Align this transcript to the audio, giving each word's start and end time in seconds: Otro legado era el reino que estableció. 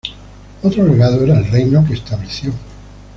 Otro 0.63 0.83
legado 0.87 1.23
era 1.23 1.37
el 1.37 1.45
reino 1.45 1.85
que 1.85 1.93
estableció. 1.93 2.51